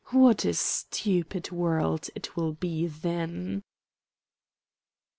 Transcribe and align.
What 0.09 0.45
a 0.45 0.53
stupid 0.55 1.51
world 1.51 2.09
it 2.15 2.35
will 2.35 2.53
be 2.53 2.87
then!" 2.87 3.61